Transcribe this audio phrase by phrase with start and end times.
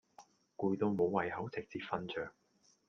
[0.57, 2.33] 攰到無胃口直接瞓著